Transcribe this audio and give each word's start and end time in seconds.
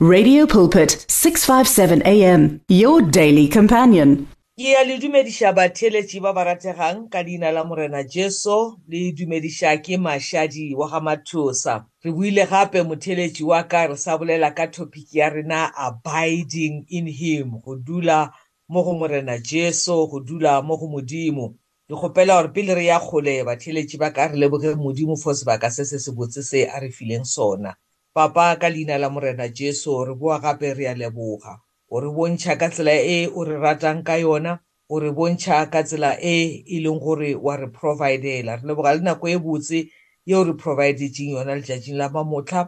Radio 0.00 0.46
Pulpit 0.46 1.04
657 1.08 2.02
AM 2.06 2.60
your 2.70 3.02
daily 3.02 3.48
companion. 3.48 4.28
Ke 4.54 4.70
ya 4.70 4.84
le 4.86 4.94
dumedisha 5.00 5.50
batheletši 5.52 6.20
ba 6.22 6.32
ba 6.32 6.44
rategang 6.46 7.10
ka 7.10 7.18
leina 7.22 7.50
la 7.50 7.64
morena 7.64 8.04
Jesu 8.04 8.78
le 8.86 9.10
dumedisha 9.12 9.74
ke 9.82 9.98
mashadi 9.98 10.74
wa 10.78 10.86
ga 10.88 11.00
mathosa. 11.00 11.86
Re 12.04 12.12
buile 12.12 12.46
gape 12.46 12.82
motheletši 12.86 13.42
wa 13.42 13.62
ka 13.66 13.86
re 13.90 13.96
sa 13.96 14.16
bolela 14.18 14.54
ka 14.54 14.66
topic 14.70 15.10
ya 15.14 15.30
rena 15.34 15.72
abiding 15.74 16.86
in 16.90 17.08
him 17.08 17.58
go 17.58 17.74
dula 17.74 18.30
mo 18.68 18.84
go 18.84 18.94
morena 18.94 19.36
Jesu 19.40 19.90
go 20.06 20.20
dula 20.20 20.62
mo 20.62 20.76
go 20.78 20.86
modimo. 20.86 21.58
Ke 21.90 21.98
kgopela 21.98 22.38
gore 22.38 22.54
pele 22.54 22.74
re 22.78 22.86
ya 22.86 23.00
kgole 23.02 23.42
batheletši 23.42 23.98
ba 23.98 24.12
ka 24.14 24.30
re 24.30 24.38
leboge 24.38 24.78
modimo 24.78 25.18
for 25.20 25.34
sebaka 25.34 25.68
se 25.72 25.82
se 25.84 25.98
se 25.98 26.12
botse 26.12 26.42
se 26.46 26.62
a 26.70 26.78
re 26.78 26.90
fileng 26.94 27.26
sona. 27.26 27.74
Papa 28.18 28.56
ka 28.60 28.68
leina 28.68 28.98
la 28.98 29.08
morena 29.08 29.48
Jesu 29.48 30.04
re 30.04 30.12
boa 30.12 30.40
gape 30.40 30.74
re 30.74 30.86
a 30.88 30.92
leboga 30.94 31.60
o 31.88 32.00
re 32.00 32.08
bontšha 32.10 32.58
ka 32.58 32.66
tsela 32.68 32.90
e 32.98 33.26
o 33.30 33.44
re 33.46 33.54
ratang 33.62 34.02
ka 34.02 34.18
yona 34.18 34.58
o 34.90 34.98
re 34.98 35.12
bontšha 35.14 35.70
ka 35.70 35.84
tsela 35.86 36.18
e 36.18 36.64
e 36.66 36.80
leng 36.82 36.98
gore 36.98 37.36
wa 37.38 37.54
re 37.56 37.70
providela 37.70 38.58
re 38.58 38.66
leboga 38.66 38.90
le 38.98 39.00
nako 39.06 39.26
e 39.28 39.38
botse 39.38 39.86
ye 40.26 40.34
o 40.34 40.42
re 40.42 40.52
providetseng 40.58 41.30
yona 41.38 41.54
letšatšing 41.62 41.94
la 42.00 42.08
mamotlha 42.10 42.62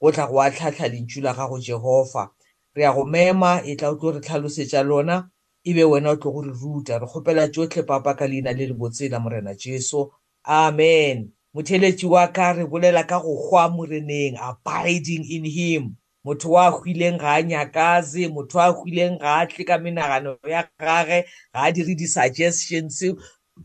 o 0.00 0.06
tla 0.10 0.24
go 0.26 0.40
a 0.40 0.48
tlhatlha 0.48 0.86
lentšu 0.92 1.20
la 1.20 1.34
gago 1.36 1.58
jehofa 1.60 2.30
re 2.74 2.82
a 2.88 2.92
go 2.96 3.04
mema 3.04 3.60
e 3.60 3.76
tla 3.76 3.92
o 3.92 4.00
tlo 4.00 4.08
re 4.16 4.20
tlhalosetša 4.24 4.80
lona 4.88 5.20
ebe 5.68 5.84
wena 5.84 6.16
o 6.16 6.16
tlo 6.16 6.32
go 6.32 6.40
re 6.48 6.52
ruta 6.60 6.96
re 6.96 7.04
kgopela 7.06 7.44
tsotlhe 7.52 7.84
papa 7.84 8.16
ka 8.16 8.24
leina 8.24 8.56
le 8.56 8.64
le 8.72 8.74
botse 8.74 9.04
la 9.12 9.20
morena 9.20 9.52
jesu 9.52 10.08
amen 10.48 11.28
motheletši 11.54 12.06
wa 12.06 12.28
ka 12.36 12.52
re 12.52 12.64
bolela 12.66 13.04
ka 13.06 13.20
go 13.22 13.34
hwa 13.46 13.68
moreneng 13.70 14.34
abiding 14.42 15.24
in 15.36 15.44
him 15.44 15.90
motho 16.26 16.48
wa 16.56 16.70
hwileng 16.70 17.18
ga 17.18 17.30
a 17.38 17.42
nyakase 17.42 18.26
motho 18.28 18.58
wa 18.58 18.68
hwileng 18.74 19.18
ga 19.20 19.38
a 19.38 19.46
tle 19.46 19.64
ka 19.64 19.78
menagano 19.78 20.36
ya 20.50 20.64
gage 20.80 21.18
ga 21.54 21.60
a 21.62 21.70
dire 21.72 21.94
di-suggestions 21.94 22.98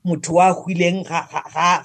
motho 0.06 0.34
wa 0.38 0.54
hwileng 0.54 1.02
ga 1.04 1.26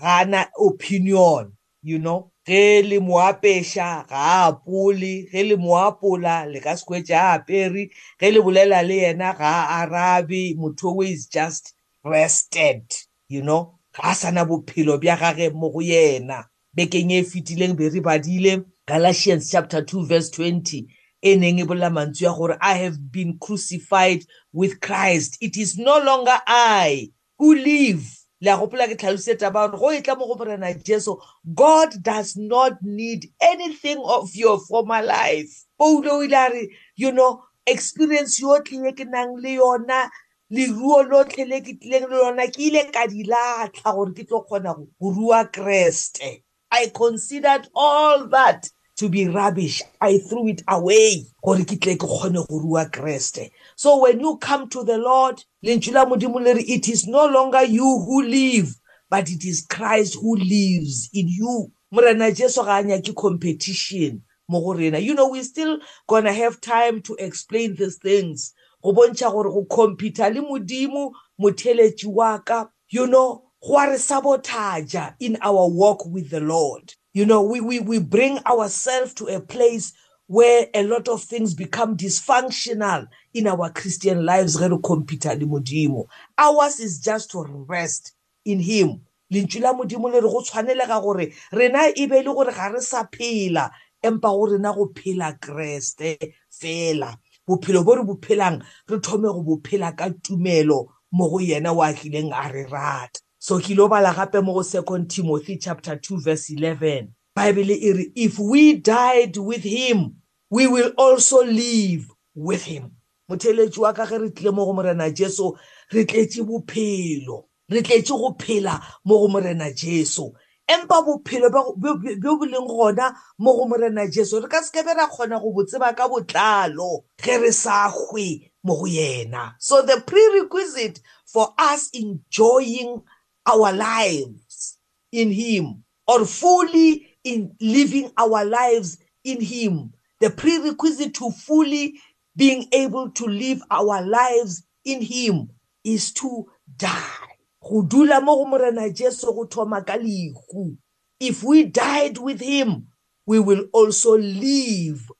a 0.03 0.25
na 0.29 0.45
opinion 0.61 1.53
you 1.83 1.99
know 1.99 2.31
ge 2.47 2.83
le 2.85 2.99
moapeša 3.01 4.05
ga 4.09 4.21
a 4.33 4.47
apole 4.53 5.25
ge 5.33 5.43
le 5.43 5.57
moapola 5.57 6.45
le 6.53 6.61
ka 6.61 6.77
sekwetse 6.77 7.17
a 7.17 7.33
apere 7.41 7.89
ge 8.21 8.29
le 8.31 8.45
bolela 8.45 8.83
le 8.85 8.97
yena 9.09 9.33
ga 9.33 9.53
a 9.65 9.89
arabe 9.89 10.53
motho 10.61 10.93
o 10.93 11.01
is 11.01 11.25
just 11.29 11.73
rested 12.05 12.85
you 13.29 13.41
know 13.41 13.81
ga 13.95 14.05
a 14.11 14.15
sana 14.15 14.45
bophelo 14.45 14.99
bja 14.99 15.17
gage 15.17 15.51
mo 15.55 15.71
go 15.71 15.81
yena 15.83 16.45
bekeng 16.75 17.13
e, 17.13 17.19
e 17.19 17.23
fetileng 17.25 17.77
be 17.79 17.89
re 17.89 18.01
badile 18.01 18.65
galatians 18.87 19.51
chapter 19.51 19.81
2 19.83 20.07
verse 20.07 20.31
20 20.31 20.85
e 21.23 21.37
neng 21.37 21.59
e 21.61 21.65
bolela 21.65 21.91
mantswe 21.91 22.27
ya 22.27 22.33
gore 22.35 22.57
i 22.61 22.75
have 22.79 22.99
been 23.13 23.39
crucified 23.39 24.27
with 24.53 24.81
christ 24.81 25.37
it 25.41 25.57
is 25.57 25.79
no 25.79 25.99
longer 26.01 26.39
i 26.47 27.11
who 27.39 27.55
live 27.55 28.03
le 28.41 28.51
a 28.53 28.57
gopola 28.59 28.89
ke 28.91 28.97
tlhalosetsa 28.99 29.51
ba 29.53 29.69
gore 29.69 29.79
go 29.79 29.93
e 29.95 30.03
tla 30.03 30.17
mo 30.19 30.27
go 30.27 30.35
morena 30.35 30.75
jesu 30.75 31.17
god 31.47 32.03
does 32.03 32.37
not 32.37 32.73
need 32.83 33.31
anything 33.41 33.99
of 34.03 34.35
your 34.35 34.59
former 34.67 35.03
life 35.07 35.63
poulo 35.79 36.19
o 36.19 36.25
ile 36.25 36.35
a 36.35 36.49
re 36.51 36.69
you 36.97 37.11
know 37.13 37.43
experience 37.67 38.43
yotlhe 38.43 38.83
ye 38.87 38.93
ke 38.93 39.05
nang 39.07 39.39
le 39.39 39.55
yona 39.55 40.11
leruo 40.55 41.03
lotlhe 41.11 41.45
le 41.51 41.59
ke 41.67 41.73
tlileng 41.81 42.05
le 42.11 42.17
lona 42.23 42.45
ke 42.55 42.61
ile 42.69 42.83
ka 42.95 43.03
di 43.13 43.25
latlha 43.31 43.91
gore 43.97 44.13
ke 44.17 44.25
tlo 44.29 44.41
kgona 44.47 44.73
go 45.01 45.09
rua 45.17 45.41
kreste 45.57 46.29
i 46.71 46.83
considered 46.99 47.67
all 47.75 48.27
that 48.35 48.71
to 49.01 49.09
be 49.15 49.27
rubbish 49.37 49.79
i 50.09 50.19
threw 50.29 50.45
it 50.53 50.63
away 50.77 51.27
gore 51.45 51.59
ke 51.71 51.79
tle 51.83 51.97
ke 51.97 52.07
kgone 52.07 52.45
go 52.51 52.59
rua 52.67 52.85
kreste 52.99 53.49
so 53.85 53.97
when 54.05 54.21
you 54.27 54.33
come 54.47 54.69
to 54.71 54.85
the 54.91 54.99
lord 54.99 55.43
lentswe 55.67 55.93
la 55.99 56.07
modimo 56.13 56.41
le 56.47 56.55
re 56.55 56.63
it 56.79 56.89
is 56.95 57.03
no 57.19 57.27
longer 57.39 57.65
you 57.67 57.91
who 58.07 58.23
live 58.29 58.75
but 59.11 59.31
it 59.37 59.45
is 59.53 59.67
christ 59.77 60.19
who 60.23 60.37
lives 60.45 61.11
in 61.13 61.29
you 61.41 61.57
morena 61.91 62.31
jesu 62.43 62.63
ga 62.71 62.79
a 62.79 62.83
nyake 62.93 63.15
competition 63.27 64.23
mo 64.49 64.61
go 64.69 64.73
rena 64.81 64.99
you 65.09 65.15
know 65.19 65.29
we 65.35 65.43
still 65.51 65.75
gonna 66.09 66.33
have 66.39 66.61
time 66.61 67.03
to 67.03 67.17
explain 67.29 67.75
these 67.75 67.99
things 68.09 68.53
go 68.85 68.93
bontšha 68.93 69.31
gore 69.33 69.51
go 69.51 69.65
compete 69.65 70.29
le 70.33 70.41
modimo 70.43 71.13
motheletši 71.41 72.07
wa 72.07 72.39
ka 72.39 72.69
you 72.91 73.07
know 73.07 73.43
go 73.67 73.81
re 73.81 73.97
sabotaja 73.97 75.15
in 75.21 75.39
our 75.41 75.69
walk 75.71 76.05
with 76.07 76.31
the 76.31 76.41
lord 76.41 76.93
you 77.15 77.25
know 77.25 77.43
we, 77.43 77.61
we, 77.61 77.81
we 77.81 77.99
bring 77.99 78.39
ourselves 78.47 79.15
to 79.15 79.27
a 79.27 79.41
place 79.41 79.93
where 80.27 80.67
a 80.75 80.83
lot 80.83 81.09
of 81.09 81.23
things 81.23 81.55
become 81.55 81.97
dysfunctional 81.97 83.07
in 83.33 83.47
our 83.47 83.71
christian 83.71 84.25
lives 84.25 84.57
ge 84.59 84.69
re 84.69 84.79
compete 84.83 85.35
le 85.39 85.47
modimo 85.47 86.07
ours 86.39 86.79
is 86.81 86.99
just 87.01 87.31
to 87.31 87.43
rest 87.69 88.13
in 88.45 88.61
him 88.61 89.01
lentswe 89.33 89.61
la 89.61 89.73
modimo 89.73 90.09
le 90.09 90.21
re 90.21 90.29
go 90.29 90.43
tshwanelega 90.43 91.01
gore 91.01 91.33
rena 91.53 91.89
e 91.97 92.07
be 92.07 92.23
le 92.23 92.35
gore 92.35 92.53
ga 92.53 92.69
re 92.69 92.81
sa 92.81 93.05
phela 93.11 93.71
empa 94.03 94.29
go 94.29 94.47
rena 94.47 94.73
go 94.75 94.87
phela 94.93 95.33
kreste 95.41 96.19
fela 96.61 97.17
bophelo 97.47 97.85
bo 97.85 97.95
re 97.97 98.03
bo 98.05 98.15
phelang 98.17 98.63
re 98.89 98.99
thome 99.01 99.23
go 99.33 99.43
bo 99.43 99.57
phela 99.59 99.97
ka 99.97 100.09
tumelo 100.23 100.89
mo 101.13 101.29
go 101.29 101.39
yena 101.39 101.73
o 101.75 101.81
a 101.83 101.93
tlileng 101.93 102.33
a 102.33 102.51
re 102.53 102.65
rata 102.67 103.21
so 103.39 103.59
ke 103.59 103.71
ilo 103.75 103.89
bala 103.89 104.15
gape 104.15 104.43
mo 104.43 104.55
go 104.55 104.63
second 104.63 105.11
timothy 105.11 105.59
chapter 105.59 105.97
2 105.97 106.21
verse 106.21 106.51
11 106.51 107.09
bible 107.37 107.71
e 107.77 107.93
re 107.93 108.13
if 108.15 108.39
we 108.39 108.77
died 108.77 109.37
with 109.37 109.63
him 109.63 110.17
we 110.51 110.67
will 110.67 110.91
also 110.97 111.45
live 111.45 112.09
with 112.35 112.65
him 112.65 112.91
motheletsi 113.29 113.79
wa 113.81 113.93
ka 113.93 114.07
ge 114.07 114.19
re 114.21 114.31
tlile 114.31 114.53
mo 114.53 114.65
go 114.65 114.73
morena 114.73 115.11
jesu 115.11 115.53
re 115.93 116.05
tletse 116.05 116.41
bophelo 116.41 117.45
re 117.69 117.83
tletse 117.83 118.17
go 118.17 118.33
phela 118.41 118.81
mo 119.05 119.19
go 119.21 119.29
morena 119.29 119.71
jesu 119.73 120.33
empa 120.67 121.03
bophelo 121.03 121.51
bjo 121.77 122.37
bo 122.39 122.47
leng 122.47 122.67
gona 122.69 123.15
mo 123.39 123.53
go 123.57 123.65
morena 123.69 124.03
jesu 124.09 124.41
re 124.41 124.49
ka 124.49 124.61
sekebe 124.65 124.95
ra 124.95 125.07
kgona 125.07 125.37
go 125.43 125.53
bo 125.55 125.63
tseba 125.65 125.89
ka 125.99 126.05
botlalo 126.13 126.91
ge 127.23 127.35
re 127.43 127.51
sa 127.63 127.77
hwe 127.97 128.27
mo 128.65 128.75
go 128.81 128.87
yena 128.97 129.43
so 129.59 129.83
the 129.83 129.97
prerequisite 130.09 131.01
for 131.33 131.53
us 131.59 131.91
enjoying 131.93 133.03
our 133.47 133.73
lives 133.73 134.79
in 135.13 135.31
him 135.31 135.85
or 136.09 136.25
fully 136.25 137.13
in 137.25 137.55
living 137.61 138.11
our 138.17 138.45
lives 138.45 138.97
in 139.25 139.41
him 139.43 139.93
the 140.21 140.31
prerequisite 140.31 141.13
to 141.13 141.31
fully 141.31 142.01
being 142.37 142.65
able 142.73 143.11
to 143.11 143.27
live 143.27 143.61
our 143.71 144.01
lives 144.01 144.63
in 144.85 145.03
him 145.03 145.49
is 145.85 146.13
to 146.13 146.47
die 146.77 147.34
go 147.65 147.83
dula 147.83 148.21
mo 148.21 148.37
go 148.37 148.45
morena 148.47 148.89
jesu 148.91 149.33
go 149.33 149.45
thoma 149.45 149.83
ka 149.85 149.97
lehu 149.97 150.77
if 151.21 151.43
we 151.43 151.65
died 151.65 152.19
with 152.19 152.41
him 152.41 152.87
we 153.27 153.39
will 153.41 153.65
also 153.73 154.17
live 154.19 155.11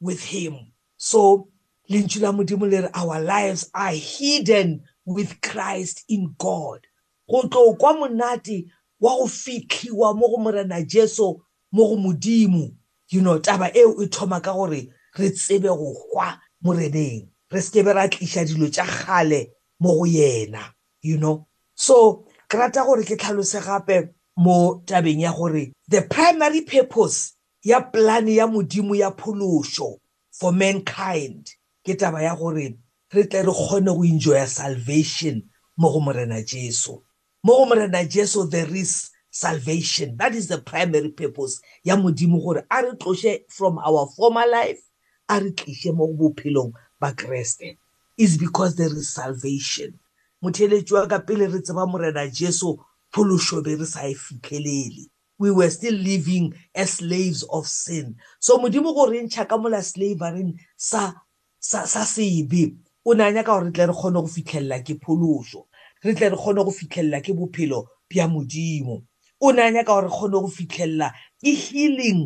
with 0.00 0.22
him 0.24 0.54
so 0.96 1.48
lentswe 1.90 2.22
la 2.22 2.32
modimo 2.32 2.66
le 2.70 2.80
re 2.82 2.88
our 2.94 3.20
lives 3.20 3.70
are 3.74 3.92
hidden 3.92 4.82
with 5.04 5.40
christ 5.40 6.04
in 6.08 6.34
god 6.38 6.86
go 7.30 7.42
tlo 7.48 7.76
kwa 7.78 7.92
monate 7.94 8.66
wa 9.00 9.16
go 9.16 9.26
fitlhiwa 9.26 10.14
mo 10.16 10.28
go 10.28 10.36
morena 10.36 10.82
jesu 10.82 11.40
mo 11.72 11.88
go 11.88 11.96
modimo 11.96 12.70
you 13.08 13.20
know 13.20 13.38
taba 13.38 13.76
eo 13.76 14.02
e 14.02 14.06
thoma 14.06 14.40
ka 14.40 14.52
gore 14.52 14.88
re 15.16 15.30
tsebe 15.30 15.68
go 15.68 15.96
hwa 16.12 16.38
moreneng 16.62 17.26
re 17.50 17.60
sekebe 17.62 17.92
ra 17.92 18.08
tlisa 18.08 18.44
dilo 18.44 18.68
tsa 18.68 18.84
gale 18.86 19.48
mo 19.80 19.94
go 19.96 20.06
yena 20.06 20.72
you 21.02 21.16
know 21.16 21.46
so 21.86 21.96
ke 22.50 22.56
rata 22.60 22.80
gore 22.88 23.04
ke 23.08 23.16
tlhalose 23.20 23.60
gape 23.64 23.96
mo 24.44 24.56
tabeng 24.88 25.20
ya 25.24 25.32
gore 25.36 25.64
the 25.94 26.00
primary 26.14 26.62
purpose 26.70 27.36
ya 27.70 27.80
polane 27.92 28.32
ya 28.40 28.46
modimo 28.48 28.96
ya 28.96 29.10
pholoso 29.20 29.88
for 30.40 30.52
mankind 30.52 31.44
ke 31.84 31.92
taba 32.00 32.22
ya 32.24 32.32
gore 32.40 32.68
re 33.12 33.24
tle 33.28 33.42
re 33.44 33.52
kgone 33.52 33.92
go 33.92 34.00
enjoya 34.12 34.46
salvation 34.48 35.42
mo 35.76 35.92
go 35.92 36.00
morena 36.00 36.40
jesu 36.40 37.04
mo 37.44 37.52
go 37.58 37.64
morena 37.68 38.00
jesu 38.08 38.48
there 38.48 38.72
is 38.82 39.10
salvation 39.30 40.16
that 40.16 40.32
is 40.34 40.48
the 40.48 40.58
primary 40.64 41.10
purpose 41.12 41.60
ya 41.84 41.96
modimo 42.00 42.40
gore 42.40 42.64
a 42.70 42.80
re 42.82 42.92
tlose 42.96 43.40
from 43.52 43.76
our 43.84 44.08
former 44.16 44.48
life 44.48 44.80
a 45.28 45.36
re 45.40 45.52
tlise 45.52 45.92
mo 45.94 46.08
go 46.16 46.32
bophelong 46.32 46.72
ba 47.00 47.12
kreste 47.12 47.76
is 48.16 48.38
because 48.40 48.72
there 48.76 48.96
is 49.04 49.12
salvation 49.12 49.98
motheletši 50.44 50.94
wa 50.94 51.06
ka 51.08 51.18
pele 51.18 51.46
re 51.46 51.60
tseba 51.60 51.86
morena 51.86 52.28
jesu 52.28 52.76
phološo 53.12 53.62
be 53.64 53.76
re 53.80 53.86
sa 53.88 54.04
e 54.06 54.12
fitlhelele 54.14 55.08
we 55.40 55.50
were 55.50 55.70
still 55.72 55.94
living 55.96 56.52
as 56.74 56.90
slaves 57.00 57.40
of 57.48 57.66
sin 57.66 58.14
so 58.44 58.58
modimo 58.60 58.92
go 58.94 59.06
re 59.08 59.22
ntšha 59.24 59.48
ka 59.48 59.56
mola 59.56 59.80
slavereng 59.82 60.52
sa, 60.76 61.12
sa, 61.58 61.86
sa 61.88 62.04
sebe 62.04 62.76
o 63.08 63.14
ne 63.16 63.24
a 63.24 63.32
nyaka 63.32 63.52
gore 63.56 63.64
re 63.64 63.72
tle 63.72 63.84
re 63.88 63.94
kgone 63.96 64.20
go 64.20 64.26
fitlhelela 64.28 64.82
ke 64.84 64.94
phološo 65.00 65.64
re 66.04 66.12
tle 66.14 66.28
re 66.28 66.36
kgone 66.36 66.60
go 66.64 66.70
fitlhelela 66.76 67.20
ke 67.24 67.32
bophelo 67.32 67.88
bja 68.12 68.28
modimo 68.28 69.00
o 69.40 69.48
ne 69.52 69.62
a 69.64 69.72
nyaka 69.72 69.88
gore 69.94 70.08
re 70.08 70.10
kgone 70.12 70.40
go 70.44 70.48
fitlhelela 70.52 71.08
ke 71.40 71.56
healing 71.56 72.20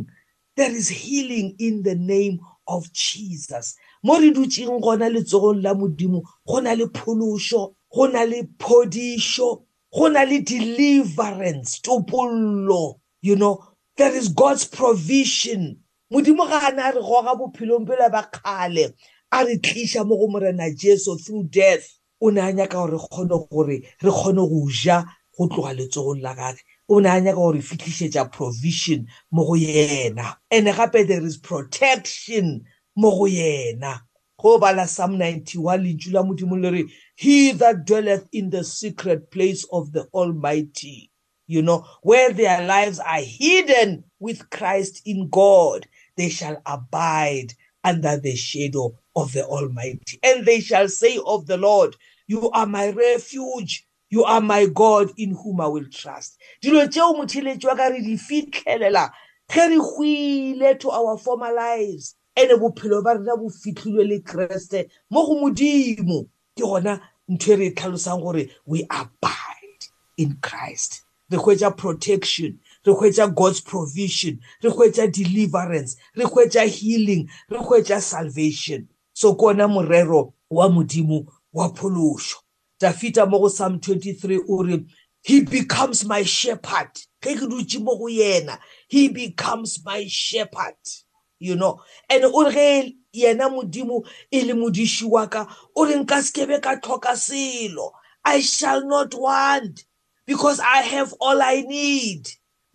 there 0.59 0.75
is 0.75 0.89
healing 1.07 1.55
in 1.59 1.83
the 1.87 1.95
name 1.95 2.43
of 2.67 2.91
jesus 2.91 3.79
mo 4.03 4.19
re 4.19 4.35
dutseng 4.35 4.83
gona 4.83 5.07
letsogong 5.07 5.63
la 5.63 5.71
modimo 5.79 6.23
go 6.45 6.59
na 6.61 6.75
le 6.75 6.91
phološo 6.91 7.78
go 7.95 8.07
na 8.07 8.25
le 8.25 8.43
phodišo 8.59 9.63
go 9.93 10.09
na 10.09 10.21
le 10.23 10.41
deliverance 10.41 11.81
topollo 11.83 13.01
you 13.23 13.37
know 13.37 13.65
there 13.97 14.15
is 14.15 14.29
god's 14.29 14.65
provision 14.65 15.77
modimo 16.13 16.47
ga 16.49 16.61
ana 16.69 16.93
re 16.93 17.01
goga 17.01 17.35
bophelong 17.35 17.87
pele 17.89 18.09
ba 18.13 18.29
kgale 18.31 18.93
a 19.33 19.45
re 19.45 19.57
tlisha 19.59 20.05
mo 20.07 20.17
go 20.17 20.29
morena 20.29 20.71
jesu 20.75 21.17
through 21.19 21.45
death 21.45 21.89
o 22.21 22.31
ne 22.31 22.41
a 22.41 22.53
nyaka 22.53 22.77
gore 22.77 22.99
kgone 22.99 23.49
gore 23.51 23.83
re 24.03 24.11
kgone 24.11 24.45
go 24.49 24.69
ja 24.69 25.05
go 25.37 25.49
tloga 25.49 25.73
letsogong 25.73 26.21
la 26.23 26.35
gage 26.35 26.61
o 26.89 27.01
ne 27.01 27.09
a 27.09 27.21
nyaka 27.21 27.37
gore 27.41 27.61
fitlhišetša 27.61 28.29
provision 28.33 29.07
mo 29.33 29.45
go 29.47 29.57
yena 29.57 30.37
and 30.51 30.67
gape 30.69 31.07
there 31.09 31.25
is 31.25 31.39
protection 31.39 32.61
mo 32.97 33.11
go 33.11 33.25
yena 33.25 34.05
go 34.37 34.59
bala 34.59 34.87
psalm 34.87 35.17
91 35.17 35.81
lentšu 35.81 36.13
la 36.13 36.23
modimo 36.23 36.57
le 36.57 36.71
re 36.71 36.85
He 37.21 37.51
that 37.51 37.85
dwelleth 37.85 38.29
in 38.31 38.51
the 38.51 38.63
secret 38.63 39.33
place 39.33 39.65
of 39.73 39.91
the 39.91 40.05
Almighty, 40.15 41.11
you 41.49 41.63
know, 41.63 41.85
where 42.03 42.33
their 42.33 42.65
lives 42.65 43.01
are 43.01 43.21
hidden 43.21 44.05
with 44.21 44.49
Christ 44.51 45.03
in 45.05 45.29
God, 45.29 45.89
they 46.15 46.29
shall 46.29 46.63
abide 46.65 47.55
under 47.83 48.17
the 48.19 48.37
shadow 48.37 48.97
of 49.17 49.33
the 49.33 49.45
Almighty. 49.45 50.21
And 50.23 50.47
they 50.47 50.61
shall 50.61 50.89
say 50.89 51.19
of 51.27 51.47
the 51.49 51.57
Lord, 51.57 51.97
You 52.29 52.51
are 52.53 52.67
my 52.67 52.91
refuge. 52.91 53.85
You 54.11 54.23
are 54.23 54.41
my 54.41 54.67
God 54.67 55.11
in 55.17 55.33
whom 55.33 55.61
I 55.61 55.67
will 55.67 55.91
trust. 55.91 56.39
Dilo 56.63 56.87
tseo 56.87 57.15
motheletsi 57.19 57.65
wa 57.67 57.75
ka 57.75 57.89
re 57.89 58.01
di 58.01 58.15
fitlhelela 58.17 59.11
ge 59.51 59.67
re 59.67 59.77
hwile 59.77 60.79
to 60.79 60.91
our 60.93 61.19
former 61.19 61.53
lives. 61.53 62.15
Ene 62.39 62.55
bophelo 62.57 63.03
ba 63.03 63.17
rena 63.19 63.37
bo 63.37 63.51
fitlhilwe 63.51 64.07
le 64.07 64.19
Kreste 64.21 64.89
mo 65.11 65.27
go 65.27 65.35
modimo. 65.35 66.29
ke 66.59 66.65
gona 66.67 66.93
ntho 67.33 67.53
e 67.53 67.57
re 67.61 67.67
e 67.71 67.75
tlhalosang 67.75 68.21
gore 68.23 68.51
we 68.67 68.83
abide 68.91 69.81
in 70.17 70.35
christ 70.43 71.03
re 71.31 71.39
hwetša 71.39 71.71
protection 71.79 72.59
re 72.85 72.93
hwetša 72.99 73.27
god's 73.35 73.61
provision 73.61 74.41
re 74.63 74.71
hwetša 74.71 75.07
deliverance 75.15 75.97
re 76.19 76.25
hwetša 76.25 76.63
healing 76.77 77.29
re 77.49 77.59
hwetša 77.59 78.01
salvation 78.01 78.89
so 79.13 79.35
kona 79.35 79.69
morero 79.69 80.33
wa 80.51 80.69
modimo 80.69 81.27
wa 81.53 81.69
phološo 81.71 82.37
dafita 82.81 83.27
mo 83.27 83.39
go 83.39 83.49
psalm 83.49 83.77
23 83.79 84.41
o 84.49 84.63
re 84.63 84.85
he 85.23 85.41
becomes 85.41 86.03
my 86.05 86.23
shepherd 86.27 86.91
ge 87.23 87.35
ke 87.39 87.47
dutse 87.49 87.79
mo 87.81 87.95
go 87.97 88.09
yena 88.11 88.59
he 88.89 89.07
becomes 89.09 89.79
my 89.87 90.03
shepherd 90.11 90.75
you 91.39 91.55
know 91.57 91.81
and 92.11 92.25
o 92.25 92.47
re 92.51 92.97
ge 93.15 93.23
yena 93.25 93.49
modimo 93.49 94.05
e 94.31 94.43
le 94.43 94.53
modiši 94.55 95.07
wa 95.11 95.27
ka 95.27 95.47
o 95.77 95.85
re 95.87 95.95
nka 95.95 96.19
sekebe 96.23 96.59
ka 96.63 96.77
tlhoka 96.83 97.15
selo 97.17 97.93
i 98.25 98.41
shall 98.41 98.85
not 98.87 99.15
want 99.15 99.85
because 100.27 100.61
i 100.61 100.83
have 100.83 101.13
all 101.21 101.41
i 101.43 101.61
need 101.63 102.27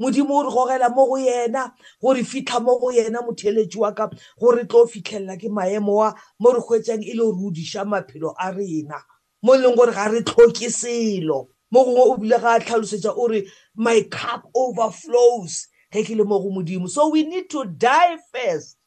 modimo 0.02 0.32
o 0.32 0.44
re 0.44 0.50
gogela 0.50 0.90
mo 0.96 1.06
go 1.08 1.18
yena 1.20 1.72
gore 2.02 2.24
fitlha 2.24 2.60
mo 2.64 2.80
go 2.80 2.90
yena 2.96 3.20
motheletši 3.22 3.78
wa 3.78 3.92
ka 3.92 4.10
gore 4.40 4.64
tlo 4.64 4.88
fitlhelela 4.88 5.38
ke 5.40 5.50
maemo 5.50 6.00
a 6.08 6.14
mo 6.40 6.52
re 6.54 6.60
kgwetsang 6.60 7.04
e 7.04 7.14
le 7.14 7.24
gore 7.24 7.48
o 7.48 7.52
diša 7.52 7.84
maphelo 7.86 8.34
a 8.40 8.52
rena 8.52 9.04
mo 9.44 9.54
e 9.54 9.58
leng 9.60 9.76
gore 9.76 9.92
ga 9.92 10.08
re 10.08 10.24
tlhoke 10.24 10.72
selo 10.72 11.52
mo 11.72 11.84
gongwe 11.84 12.00
o 12.00 12.18
bile 12.18 12.40
ga 12.40 12.56
a 12.56 12.60
tlhalosetsa 12.64 13.12
o 13.12 13.28
re 13.28 13.44
my 13.76 14.02
cup 14.10 14.48
overflows 14.56 15.68
ge 15.94 16.02
ke 16.04 16.16
le 16.18 16.26
mo 16.26 16.40
go 16.42 16.50
modimo 16.50 16.90
so 16.90 17.10
we 17.10 17.24
need 17.24 17.50
to 17.54 17.62
die 17.86 18.18
first 18.34 18.78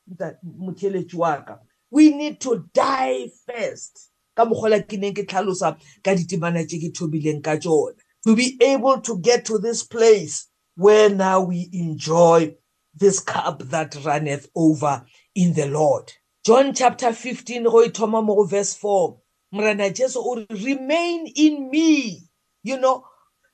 motheletši 0.59 1.17
wa 1.17 1.33
ka 1.49 1.57
we 1.91 2.11
need 2.21 2.41
to 2.41 2.53
die 2.75 3.31
first 3.47 4.11
ka 4.37 4.45
mogola 4.51 4.81
ke 4.83 4.99
neng 4.99 5.15
ke 5.15 5.25
tlhalosa 5.31 5.71
ka 6.05 6.15
ditemana 6.19 6.67
tse 6.67 6.81
ke 6.83 6.91
thobileng 6.99 7.41
ka 7.47 7.55
tsona 7.63 7.95
to 8.27 8.35
be 8.35 8.49
able 8.61 8.99
to 9.01 9.19
get 9.29 9.45
to 9.47 9.59
this 9.59 9.83
place 9.83 10.47
where 10.77 11.09
now 11.09 11.41
we 11.41 11.69
enjoy 11.73 12.51
this 13.01 13.21
cup 13.21 13.63
that 13.75 13.97
runneth 14.05 14.49
over 14.57 15.05
in 15.35 15.55
the 15.55 15.67
lord 15.79 16.13
john 16.47 16.75
chapter 16.75 17.13
15 17.13 17.71
go 17.71 17.85
ithoma 17.87 18.25
mo 18.25 18.35
go 18.41 18.45
verse 18.45 18.75
4 18.83 19.15
morana 19.53 19.91
jesu 19.91 20.19
o 20.19 20.35
remain 20.67 21.27
in 21.47 21.69
me 21.71 22.23
you 22.63 22.79
know 22.83 23.05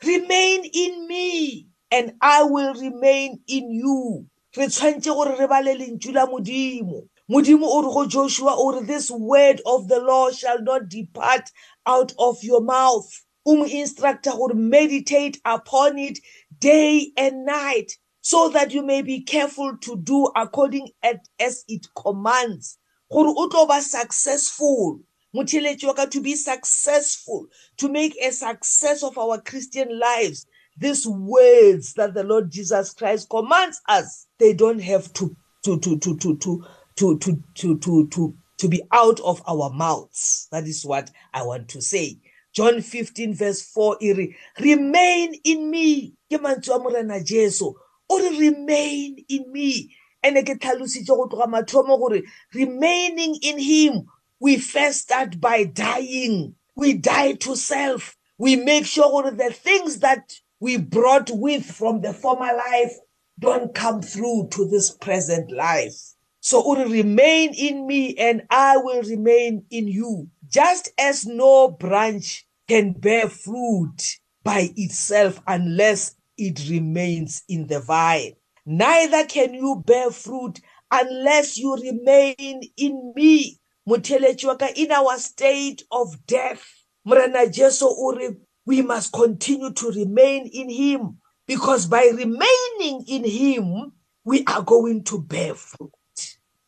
remain 0.07 0.65
in 0.73 1.07
me 1.07 1.69
and 1.93 2.15
I 2.23 2.43
will 2.45 2.73
remain 2.75 3.39
in 3.47 3.71
you. 3.71 4.25
Re 4.57 4.67
tshwantse 4.67 5.05
gore 5.15 5.37
re 5.39 5.47
bale 5.47 5.77
lentšu 5.81 6.15
la 6.15 6.27
modimo. 6.27 7.03
Modimo 7.31 7.69
o 7.69 7.81
re 7.85 7.91
go 7.97 8.07
Joshua 8.07 8.55
o 8.57 8.73
re 8.81 8.87
this 8.87 9.11
word 9.11 9.61
of 9.67 9.89
the 9.89 10.01
Lord 10.01 10.35
shall 10.35 10.61
not 10.63 10.89
depart 10.89 11.51
out 11.87 12.13
of 12.19 12.43
your 12.43 12.63
mouth. 12.63 13.07
O 13.45 13.53
um 13.53 13.59
mo 13.61 13.65
instructor 13.67 14.31
gore 14.31 14.55
meditate 14.55 15.39
upon 15.45 15.99
it 15.99 16.19
day 16.59 17.09
and 17.19 17.45
night 17.45 17.93
so 18.23 18.49
that 18.49 18.73
you 18.73 18.83
may 18.85 19.03
be 19.03 19.21
careful 19.21 19.77
to 19.83 19.97
do 19.99 20.31
according 20.35 20.89
at, 21.03 21.29
as 21.39 21.63
it 21.69 21.87
commands. 21.95 22.79
Gore 23.11 23.35
o 23.37 23.49
tlo 23.51 23.69
ba 23.69 23.83
successful. 23.83 25.01
Motheletsi 25.37 25.85
wa 25.87 25.93
ka 25.95 26.05
to 26.07 26.21
be 26.23 26.35
successful, 26.37 27.47
to 27.79 27.89
make 27.91 28.15
a 28.23 28.31
success 28.33 29.03
of 29.03 29.17
our 29.19 29.39
Christian 29.43 29.99
lives. 30.01 30.47
these 30.77 31.07
words 31.07 31.95
that 31.95 32.15
the 32.15 32.25
Lord 32.25 32.51
Jesus 32.51 32.93
Christ 32.95 33.29
commands 33.29 33.81
us, 33.89 34.27
they 34.39 34.53
don't 34.53 34.81
have 34.83 35.13
to 35.15 35.37
to 35.65 35.79
to 35.79 35.99
to 35.99 36.17
to 36.19 36.37
to 36.39 36.63
to 36.97 37.19
to 37.19 37.19
to 37.59 37.79
to, 37.79 38.09
to, 38.09 38.35
to 38.59 38.69
be 38.69 38.83
out 38.93 39.21
of 39.21 39.43
our 39.49 39.71
mouths. 39.71 40.49
That 40.51 40.67
is 40.67 40.85
what 40.85 41.11
I 41.35 41.43
want 41.43 41.69
to 41.71 41.83
say. 41.83 42.17
John 42.53 42.81
15 42.83 43.35
verse 43.35 43.63
4 43.63 43.97
iri 44.03 44.37
remain 44.61 45.35
in 45.45 45.71
me 45.71 46.15
ke 46.31 46.39
mantswe 46.41 46.75
a 46.75 46.79
morena 46.79 47.23
Jesu 47.23 47.75
o 48.11 48.17
re 48.31 48.49
remain 48.51 49.17
in 49.29 49.51
me 49.53 49.91
ene 50.25 50.43
ke 50.43 50.59
tlhalositse 50.61 51.07
go 51.09 51.29
tloga 51.29 51.47
mathomo 51.49 51.97
gore 51.99 52.21
remaining 52.53 53.37
in 53.43 53.59
him 53.59 54.07
we 54.39 54.59
first 54.59 55.01
start 55.01 55.41
by 55.41 55.65
dying 55.65 56.55
we 56.77 56.93
die 56.93 57.33
to 57.33 57.57
self 57.57 58.17
we 58.37 58.55
make 58.57 58.85
sure 58.85 59.09
gore 59.11 59.31
the 59.31 59.49
things 59.51 60.01
that 60.01 60.35
we 60.63 60.77
brought 60.77 61.29
with 61.33 61.65
from 61.67 62.03
the 62.03 62.13
former 62.15 62.55
life 62.71 62.93
don't 63.41 63.75
come 63.75 64.01
through 64.01 64.47
to 64.53 64.69
this 64.69 64.93
present 64.93 65.51
life. 65.51 65.97
So 66.39 66.63
will 66.65 66.87
remain 66.89 67.53
in 67.55 67.85
me 67.85 68.15
and 68.15 68.43
I 68.49 68.77
will 68.77 69.03
remain 69.03 69.65
in 69.71 69.89
you. 69.89 70.29
Just 70.47 70.91
as 71.01 71.27
no 71.27 71.69
branch 71.73 72.47
can 72.69 72.93
bear 72.93 73.29
fruit 73.29 74.21
by 74.45 74.71
itself 74.77 75.41
unless 75.49 76.15
it 76.39 76.63
remains 76.71 77.43
in 77.49 77.67
the 77.67 77.81
vine. 77.81 78.35
Neither 78.65 79.25
can 79.27 79.55
you 79.55 79.83
bear 79.85 80.13
fruit 80.13 80.61
unless 80.93 81.59
you 81.59 81.75
remain 81.75 82.61
in 82.77 83.13
me. 83.17 83.59
Motheletjwa 83.89 84.73
in 84.77 84.93
our 84.93 85.19
state 85.19 85.83
of 85.91 86.25
death. 86.27 86.65
Morena 87.05 87.51
Jesu 87.51 87.85
o 87.87 88.15
re 88.15 88.29
we 88.67 88.83
must 88.83 89.13
continue 89.13 89.73
to 89.73 89.91
remain 89.91 90.47
in 90.47 90.69
him 90.71 91.19
because 91.47 91.87
by 91.87 92.11
remaining 92.15 93.05
in 93.09 93.25
him 93.25 93.93
we 94.25 94.45
are 94.45 94.63
going 94.63 95.03
to 95.03 95.19
bear 95.19 95.55
fruit 95.55 95.93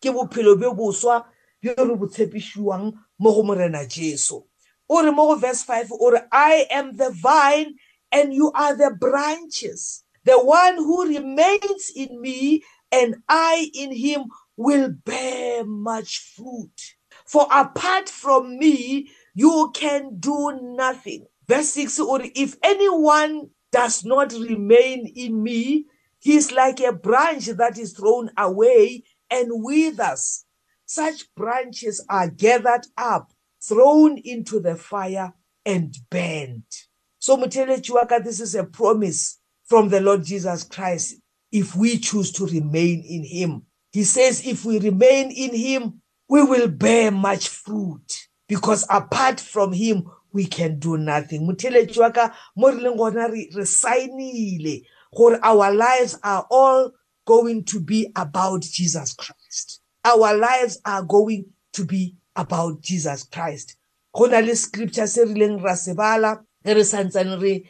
ke 0.02 0.12
bophelo 0.16 0.54
bo 0.60 0.74
boswa 0.74 1.24
yo 1.62 1.72
re 1.78 1.94
botshepishiwang 2.02 2.92
mo 3.18 3.30
go 3.34 3.42
morena 3.42 3.86
Jesu 3.86 4.42
o 4.90 5.02
re 5.04 5.10
mo 5.10 5.28
go 5.28 5.34
verse 5.38 5.62
5 5.62 5.92
o 5.92 6.10
re 6.10 6.20
i 6.32 6.66
am 6.70 6.96
the 6.96 7.10
vine 7.10 7.74
and 8.10 8.34
you 8.34 8.50
are 8.52 8.74
the 8.76 8.90
branches 8.98 10.02
the 10.24 10.36
one 10.38 10.76
who 10.76 11.06
remains 11.06 11.90
in 11.94 12.20
me 12.20 12.62
and 12.90 13.16
i 13.28 13.70
in 13.72 13.94
him 13.94 14.26
will 14.56 14.90
bear 15.04 15.64
much 15.64 16.18
fruit 16.34 16.94
for 17.24 17.46
apart 17.52 18.08
from 18.08 18.58
me 18.58 19.08
you 19.34 19.70
can 19.74 20.16
do 20.18 20.38
nothing 20.76 21.24
Verse 21.46 21.70
6 21.74 22.00
or 22.00 22.20
if 22.34 22.56
anyone 22.62 23.50
does 23.70 24.04
not 24.04 24.32
remain 24.32 25.06
in 25.16 25.42
me, 25.42 25.86
he 26.20 26.36
is 26.36 26.52
like 26.52 26.80
a 26.80 26.92
branch 26.92 27.46
that 27.46 27.78
is 27.78 27.92
thrown 27.92 28.30
away 28.36 29.02
and 29.30 29.48
withers. 29.50 30.44
Such 30.86 31.32
branches 31.34 32.04
are 32.08 32.30
gathered 32.30 32.86
up, 32.96 33.32
thrown 33.62 34.18
into 34.18 34.60
the 34.60 34.76
fire 34.76 35.34
and 35.66 35.94
burned. 36.10 36.62
So 37.18 37.36
Mutelechiwaka, 37.36 38.24
this 38.24 38.40
is 38.40 38.54
a 38.54 38.64
promise 38.64 39.38
from 39.66 39.88
the 39.88 40.00
Lord 40.00 40.24
Jesus 40.24 40.62
Christ 40.62 41.16
if 41.50 41.74
we 41.76 41.98
choose 41.98 42.32
to 42.32 42.46
remain 42.46 43.02
in 43.02 43.24
him. 43.24 43.62
He 43.92 44.04
says, 44.04 44.46
if 44.46 44.64
we 44.64 44.78
remain 44.78 45.30
in 45.30 45.54
him, 45.54 46.00
we 46.28 46.42
will 46.42 46.68
bear 46.68 47.10
much 47.10 47.48
fruit 47.48 48.26
because 48.48 48.86
apart 48.90 49.40
from 49.40 49.72
him, 49.72 50.04
we 50.34 50.44
can 50.46 50.78
do 50.80 50.96
nothing 50.98 51.46
motheletši 51.48 51.98
wa 52.00 52.10
ka 52.10 52.24
mo 52.56 52.68
re 52.68 52.80
leng 52.82 52.96
gona 52.98 53.30
re 53.30 53.48
signile 53.64 54.82
gore 55.16 55.38
our 55.42 55.72
lives 55.72 56.18
are 56.22 56.44
all 56.50 56.90
going 57.24 57.64
to 57.64 57.80
be 57.80 58.10
about 58.16 58.60
jesus 58.60 59.14
christ 59.14 59.80
our 60.04 60.36
lives 60.36 60.78
are 60.84 61.02
going 61.04 61.46
to 61.72 61.84
be 61.84 62.16
about 62.36 62.82
jesus 62.82 63.22
christ 63.32 63.76
go 64.12 64.26
na 64.26 64.38
le 64.40 64.56
scripture 64.56 65.06
se 65.06 65.24
re 65.24 65.34
leng 65.34 65.62
ra 65.62 65.76
se 65.76 65.94
bala 65.94 66.40
ge 66.66 66.74
re 66.74 66.84
santsane 66.84 67.38
re 67.40 67.62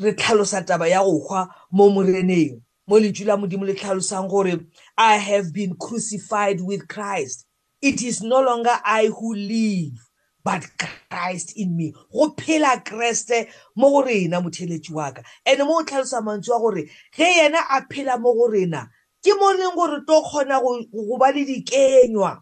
re 0.00 0.12
tlhalosa 0.12 0.62
taba 0.62 0.88
ya 0.88 1.04
go 1.04 1.20
hwa 1.28 1.48
mo 1.70 1.90
moreneng 1.90 2.56
mo 2.88 2.96
letšu 2.98 3.26
la 3.26 3.36
modimo 3.36 3.64
le 3.68 3.74
tlhalosang 3.74 4.28
gore 4.28 4.56
i 4.96 5.16
have 5.20 5.52
been 5.52 5.76
crucified 5.76 6.60
with 6.60 6.88
christ 6.88 7.46
it 7.82 8.02
is 8.02 8.22
no 8.22 8.40
longer 8.40 8.80
i 8.84 9.06
who 9.12 9.34
live 9.34 10.00
but 10.46 10.62
Christ 11.10 11.54
in 11.56 11.76
me 11.76 11.92
go 12.12 12.30
phela 12.36 12.78
Kriste 12.86 13.48
mo 13.74 13.90
go 13.90 14.02
rena 14.06 14.40
motheletsi 14.40 14.92
wa 14.94 15.10
ka 15.10 15.20
ene 15.44 15.64
mo 15.66 15.80
o 15.80 15.82
tlhalosa 15.82 16.22
mantswe 16.22 16.54
a 16.54 16.58
gore 16.62 16.82
ge 17.12 17.26
yena 17.38 17.58
a 17.68 17.82
phela 17.90 18.14
mo 18.22 18.30
go 18.38 18.46
rena 18.46 18.86
ke 19.24 19.34
mo 19.34 19.48
reng 19.58 19.74
gore 19.74 19.98
to 20.06 20.16
kgona 20.26 20.60
go 20.62 21.16
ba 21.18 21.34
le 21.34 21.42
dikenywa 21.50 22.38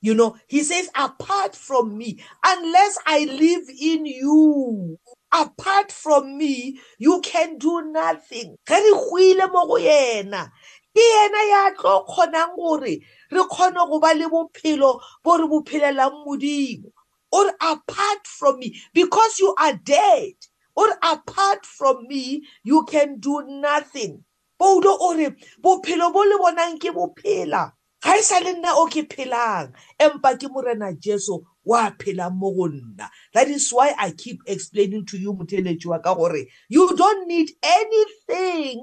you 0.00 0.14
know 0.14 0.36
he 0.46 0.62
says 0.62 0.88
apart 0.94 1.56
from 1.56 1.98
me 1.98 2.22
unless 2.46 2.96
i 3.06 3.24
live 3.26 3.66
in 3.90 4.06
you 4.06 4.96
apart 5.34 5.90
from 5.90 6.38
me 6.38 6.78
you 7.00 7.20
can 7.24 7.58
do 7.58 7.74
nothing 7.90 8.54
ge 8.70 8.78
re 8.86 8.92
gwile 9.10 9.50
mo 9.56 9.66
go 9.72 9.80
yena 9.82 10.46
ke 10.94 11.02
yena 11.10 11.42
ya 11.50 11.64
tlo 11.74 12.04
kgonang 12.06 12.54
gore 12.54 12.94
re 13.34 13.42
kgone 13.50 13.82
go 13.90 13.98
ba 14.06 14.14
le 14.14 14.30
bophelo 14.30 14.92
bo 15.26 15.36
re 15.42 15.48
bophelelang 15.50 16.22
modimo 16.22 16.94
or 17.32 17.46
apart 17.60 18.24
from 18.26 18.58
me 18.58 18.78
because 18.94 19.38
you 19.38 19.54
are 19.58 19.74
dead 19.84 20.32
or 20.76 20.88
apart 21.02 21.64
from 21.66 22.06
me 22.08 22.42
you 22.64 22.84
can 22.88 23.18
do 23.20 23.44
nothing 23.46 24.22
paulo 24.58 24.96
o 25.00 25.14
re 25.14 25.28
bophelo 25.62 26.10
bo 26.12 26.24
le 26.24 26.36
bonang 26.40 26.80
ke 26.80 26.90
bophela 26.90 27.72
ga 28.02 28.14
e 28.16 28.22
sa 28.22 28.38
le 28.42 28.56
nna 28.58 28.74
o 28.80 28.86
ke 28.90 29.04
phelang 29.06 29.70
empa 29.98 30.34
ke 30.38 30.48
morena 30.50 30.90
jesu 30.94 31.38
wa 31.64 31.90
phelang 32.00 32.34
mo 32.34 32.50
go 32.54 32.66
nna 32.66 33.06
that 33.34 33.46
is 33.48 33.68
why 33.70 33.92
i 33.98 34.10
keep 34.10 34.40
explaining 34.50 35.04
to 35.06 35.14
you 35.18 35.30
motheletši 35.34 35.86
wa 35.86 35.98
ka 36.02 36.10
gore 36.14 36.46
you 36.68 36.90
don't 36.96 37.28
need 37.30 37.50
anything 37.62 38.82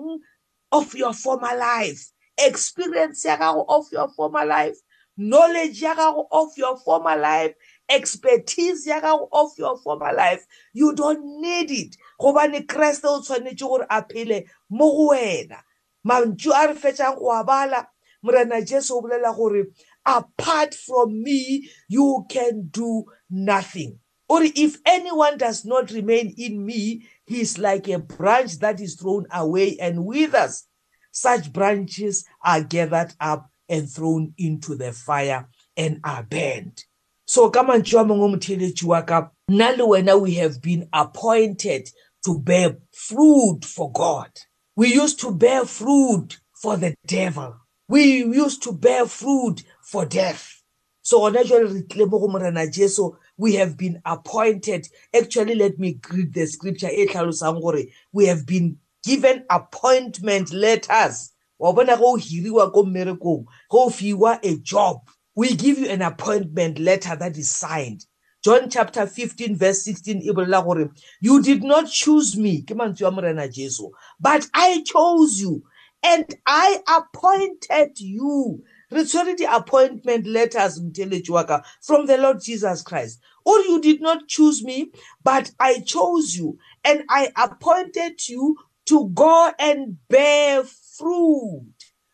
of 0.72 0.94
your 0.96 1.12
former 1.14 1.56
life 1.58 2.12
experience 2.40 3.26
ya 3.28 3.36
gago 3.38 3.64
of 3.68 3.84
your 3.92 4.08
former 4.16 4.46
life 4.48 4.76
knowledge 5.18 5.80
ya 5.84 5.92
gago 5.96 6.24
of 6.32 6.52
your 6.58 6.76
former 6.84 7.16
life 7.20 7.52
expertise 7.90 8.88
ya 8.90 9.02
gago 9.02 9.28
of 9.32 9.50
your 9.58 9.78
former 9.78 10.12
life 10.14 10.46
you 10.74 10.94
don't 10.94 11.24
need 11.42 11.70
it 11.72 11.96
gobane 12.20 12.66
kreste 12.66 13.06
o 13.08 13.22
tshwanetse 13.22 13.60
gore 13.68 13.86
a 13.90 14.02
phele 14.04 14.46
mo 14.70 14.92
go 14.92 15.08
wena 15.12 15.62
mantšu 16.06 16.52
a 16.52 16.68
re 16.68 16.74
fetšang 16.76 17.18
go 17.18 17.32
a 17.32 17.44
bala 17.44 17.88
morena 18.24 18.62
jesu 18.62 18.96
o 18.98 19.02
bolela 19.02 19.36
gore 19.36 19.66
apart 20.06 20.74
from 20.74 21.22
me 21.24 21.70
you 21.88 22.26
can 22.30 22.68
do 22.72 23.06
nothing 23.30 24.00
or 24.28 24.40
if 24.42 24.78
anyone 24.86 25.38
does 25.38 25.64
not 25.66 25.92
remain 25.92 26.34
in 26.38 26.66
me 26.66 27.06
he 27.26 27.42
is 27.42 27.58
like 27.60 27.88
a 27.88 28.00
branch 28.00 28.58
that 28.60 28.80
is 28.82 28.96
thrown 28.96 29.26
away 29.32 29.78
and 29.80 30.06
withers 30.06 30.64
such 31.12 31.54
branches 31.54 32.26
are 32.44 32.62
gathered 32.64 33.14
up 33.20 33.50
and 33.70 33.88
thrown 33.90 34.34
into 34.40 34.76
the 34.76 34.92
fire 34.92 35.48
and 35.78 36.00
are 36.04 36.24
burned 36.24 36.84
So 37.28 37.50
ka 37.50 37.64
mantswe 37.64 38.00
a 38.00 38.06
mangwe 38.06 38.28
motheletši 38.38 38.84
wa 38.86 39.02
ka 39.02 39.32
nna 39.50 39.72
le 39.78 39.84
wena 39.88 40.16
we 40.22 40.32
have 40.36 40.62
been 40.62 40.88
appointed 40.94 41.90
to 42.24 42.38
bear 42.38 42.78
fruit 42.94 43.66
for 43.66 43.92
God. 43.92 44.30
We 44.76 44.94
used 44.94 45.20
to 45.22 45.32
bear 45.32 45.66
fruit 45.66 46.40
for 46.62 46.78
the 46.78 46.94
devil. 47.08 47.56
We 47.88 48.18
used 48.24 48.62
to 48.64 48.72
bear 48.72 49.08
fruit 49.08 49.64
for 49.82 50.06
death. 50.06 50.62
So 51.02 51.24
ona 51.24 51.44
jwale 51.44 51.74
re 51.74 51.82
tlile 51.82 52.10
mo 52.12 52.20
go 52.20 52.28
morena 52.28 52.70
Jesu 52.70 53.18
we 53.38 53.56
have 53.56 53.76
been 53.76 54.00
appointed 54.06 54.88
actually 55.14 55.56
let 55.56 55.78
me 55.80 55.98
read 56.12 56.34
the 56.34 56.46
scripture 56.46 56.90
e 56.90 57.08
tlhalosang 57.08 57.60
gore 57.62 57.84
we 58.14 58.28
have 58.28 58.46
been 58.46 58.78
given 59.04 59.44
appointment 59.50 60.54
letters 60.54 61.34
wa 61.60 61.74
bona 61.74 61.98
go 61.98 62.16
hiriwa 62.16 62.72
ko 62.74 62.84
mmerekong 62.84 63.46
go 63.70 63.90
fiwa 63.90 64.40
a 64.42 64.56
job 64.58 65.00
we 65.36 65.54
give 65.56 65.78
you 65.78 65.88
an 65.90 66.02
appointment 66.02 66.80
letter 66.80 67.16
that 67.16 67.38
is 67.38 67.50
signed 67.50 68.06
John 68.44 68.70
chapter 68.70 69.06
15 69.06 69.56
verse 69.58 69.84
16 69.84 70.22
e 70.22 70.30
bolela 70.30 70.64
gore 70.64 70.92
you 71.22 71.42
did 71.42 71.64
not 71.64 71.90
choose 71.90 72.38
me 72.38 72.62
ke 72.62 72.76
mantswe 72.82 73.08
a 73.08 73.12
morena 73.12 73.48
Jesu 73.50 73.90
but 74.20 74.48
I 74.54 74.82
chose 74.84 75.40
you 75.40 75.64
and 76.04 76.26
I 76.46 76.80
appointed 76.88 78.00
you 78.00 78.64
re 78.92 79.02
tshwere 79.02 79.36
di 79.36 79.46
appointment 79.46 80.26
letters 80.28 80.80
mtheletsi 80.80 81.30
wa 81.30 81.44
ka 81.44 81.62
from 81.82 82.06
the 82.06 82.18
Lord 82.18 82.42
Jesus 82.42 82.82
Christ 82.82 83.20
or 83.44 83.60
you 83.60 83.82
did 83.82 84.02
not 84.02 84.28
choose 84.28 84.64
me 84.64 84.92
but 85.24 85.52
I 85.60 85.80
chose 85.82 86.36
you 86.36 86.58
and 86.84 87.04
I 87.10 87.32
appointed 87.36 88.30
you 88.30 88.56
to 88.86 89.08
go 89.10 89.52
and 89.60 89.98
bear 90.08 90.64
fruit 90.64 91.66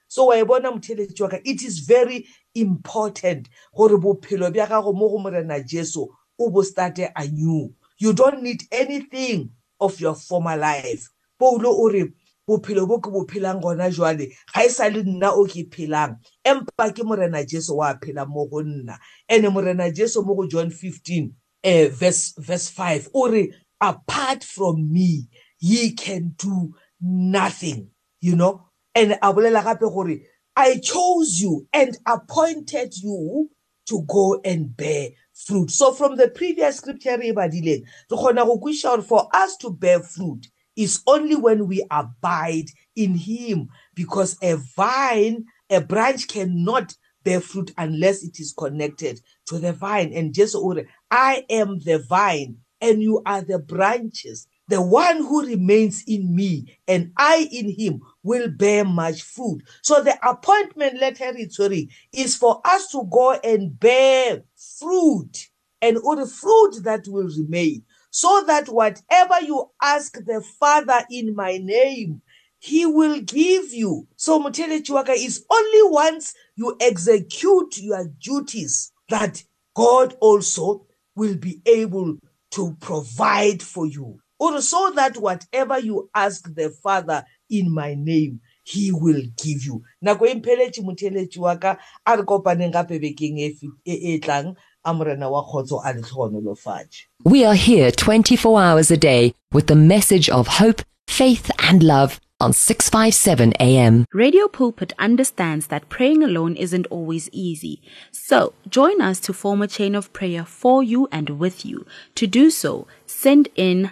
so 0.08 0.28
wayibona 0.30 0.70
e 0.72 0.76
mtheletsi 0.80 1.22
wa 1.22 1.30
ka 1.30 1.38
it 1.46 1.62
is 1.62 1.80
very 1.80 2.26
important 2.56 3.48
gore 3.76 3.98
bophelo 3.98 4.52
bja 4.52 4.68
gago 4.68 4.94
mo 4.94 5.10
go 5.10 5.18
morena 5.18 5.60
jesu 5.64 6.08
o 6.40 6.50
bo 6.50 6.62
starte 6.64 7.12
anew 7.16 7.70
you 7.98 8.14
don't 8.14 8.42
need 8.44 8.62
anything 8.72 9.50
of 9.80 10.00
your 10.00 10.16
former 10.16 10.58
life 10.58 11.08
paulo 11.40 11.70
o 11.72 11.88
re 11.90 12.06
bophelo 12.48 12.88
bo 12.88 13.00
ke 13.00 13.10
bo 13.12 13.26
phelang 13.26 13.62
gona 13.62 13.90
jwale 13.90 14.34
ga 14.54 14.66
e 14.66 14.70
sa 14.70 14.88
le 14.90 15.04
nna 15.04 15.32
o 15.36 15.46
ke 15.46 15.60
e 15.66 15.66
phelang 15.70 16.18
empa 16.44 16.92
ke 16.94 17.04
morena 17.04 17.44
jesu 17.46 17.76
wa 17.78 17.94
phela 17.96 18.28
mo 18.28 18.46
go 18.46 18.62
nna 18.62 19.00
and 19.30 19.48
morena 19.50 19.92
jesu 19.92 20.22
mo 20.22 20.36
go 20.36 20.48
john 20.48 20.70
15 20.70 21.24
uh, 21.24 21.30
eh, 21.64 21.88
verse, 21.90 22.34
verse 22.38 22.70
5 22.70 23.10
o 23.14 23.28
re 23.28 23.54
apart 23.80 24.44
from 24.44 24.92
me 24.92 25.28
ye 25.60 25.92
can 25.96 26.34
do 26.38 26.76
nothing 27.00 27.88
you 28.20 28.36
know 28.36 28.62
and 28.94 29.14
a 29.22 29.28
bolela 29.34 29.64
gape 29.64 29.80
gore 29.88 30.18
I 30.56 30.78
chose 30.80 31.40
you 31.40 31.68
and 31.74 31.98
appointed 32.06 32.94
you 32.98 33.50
to 33.88 34.02
go 34.08 34.42
and 34.44 34.76
bear 34.76 35.10
fruit. 35.34 35.72
So 35.72 35.94
from 35.94 36.18
the 36.18 36.30
previous 36.30 36.78
scripture 36.78 37.18
re 37.18 37.32
badileng, 37.32 37.84
re 37.84 37.84
gona 38.18 38.46
go 38.46 38.60
kwisha 38.60 38.96
gore 38.96 39.02
for 39.02 39.30
us 39.36 39.58
to 39.58 39.70
bear 39.70 40.00
fruit 40.02 40.48
is 40.76 41.02
only 41.08 41.36
when 41.36 41.68
we 41.68 41.86
abide 41.92 42.66
in 42.96 43.16
him 43.16 43.70
because 43.96 44.38
a 44.42 44.56
vine, 44.76 45.46
a 45.70 45.82
branch 45.82 46.28
cannot 46.28 46.94
bear 47.24 47.40
fruit 47.40 47.72
unless 47.78 48.24
it 48.24 48.40
is 48.40 48.54
connected 48.58 49.20
to 49.46 49.60
the 49.60 49.72
vine 49.72 50.12
and 50.14 50.34
Jesu 50.34 50.60
ore 50.60 50.84
I 51.10 51.46
am 51.50 51.80
the 51.80 52.00
vine 52.00 52.58
and 52.82 53.02
you 53.02 53.22
are 53.26 53.42
the 53.42 53.60
branches 53.60 54.48
The 54.72 54.82
one 54.82 55.18
who 55.18 55.46
remains 55.46 56.02
in 56.08 56.34
me 56.34 56.78
and 56.88 57.12
I 57.18 57.46
in 57.52 57.76
him 57.78 58.00
will 58.24 58.48
bear 58.48 58.86
much 58.86 59.22
fruit. 59.22 59.62
So 59.82 60.02
the 60.02 60.18
appointment 60.26 60.98
letter 60.98 61.34
rhetoric 61.34 61.90
is 62.14 62.38
for 62.38 62.62
us 62.64 62.88
to 62.94 63.04
go 63.12 63.34
and 63.34 63.78
bear 63.78 64.46
fruit 64.80 65.50
and 65.82 65.98
all 65.98 66.16
the 66.16 66.26
fruit 66.26 66.84
that 66.86 67.06
will 67.10 67.28
remain 67.38 67.84
so 68.12 68.46
that 68.48 68.70
whatever 68.70 69.42
you 69.42 69.70
ask 69.84 70.14
the 70.14 70.42
Father 70.58 71.02
in 71.12 71.36
my 71.36 71.58
name, 71.58 72.22
he 72.60 72.86
will 72.86 73.20
give 73.20 73.74
you. 73.74 74.08
So 74.16 74.40
Muteleti 74.42 74.90
Waka 74.92 75.12
is 75.12 75.44
only 75.52 75.82
once 75.92 76.34
you 76.56 76.78
execute 76.80 77.78
your 77.78 78.06
duties 78.22 78.94
that 79.10 79.44
God 79.76 80.16
also 80.22 80.86
will 81.14 81.36
be 81.36 81.60
able 81.66 82.20
to 82.52 82.78
provide 82.80 83.62
for 83.62 83.86
you. 83.86 84.22
or 84.42 84.60
so 84.60 84.92
that 84.96 85.18
whatever 85.18 85.78
you 85.78 86.10
ask 86.16 86.52
the 86.56 86.70
father 86.82 87.24
in 87.50 87.72
my 87.74 87.94
name 87.94 88.40
he 88.64 88.92
will 88.92 89.22
give 89.44 89.64
you 89.68 89.82
nako 90.06 90.26
e 90.28 90.36
mpheletše 90.36 90.82
motheletši 90.82 91.40
wa 91.40 91.56
ka 91.58 91.78
a 92.06 92.16
re 92.16 92.24
kopaneng 92.24 92.72
gape 92.74 93.00
bekeng 93.00 93.40
e, 93.40 93.56
e, 93.86 93.94
e 94.14 94.20
tlang 94.20 94.56
a 94.84 94.94
morena 94.94 95.30
wa 95.30 95.44
kgotso 95.44 95.80
a 95.84 95.94
le 95.94 96.02
tlhogonolofatše 96.02 97.06
we 97.24 97.46
are 97.46 97.56
here 97.56 97.92
24 97.92 98.60
hours 98.62 98.90
a 98.92 98.98
day 98.98 99.34
with 99.54 99.66
the 99.68 99.76
message 99.76 100.30
of 100.30 100.48
hope 100.48 100.82
faith 101.08 101.52
and 101.60 101.84
love 101.84 102.20
on 102.40 102.52
657 102.54 103.54
AM. 103.60 104.06
Radio 104.12 104.48
Pulpit 104.48 104.94
understands 104.98 105.68
that 105.68 105.90
praying 105.90 106.24
alone 106.24 106.56
isn't 106.56 106.88
always 106.88 107.30
easy. 107.32 107.84
So, 108.12 108.54
join 108.68 109.00
us 109.00 109.20
to 109.20 109.32
form 109.34 109.62
a 109.62 109.68
chain 109.68 109.94
of 109.94 110.12
prayer 110.12 110.44
for 110.44 110.82
you 110.82 111.08
and 111.12 111.38
with 111.38 111.64
you. 111.68 111.86
To 112.16 112.26
do 112.26 112.50
so, 112.50 112.88
send 113.06 113.48
in 113.56 113.92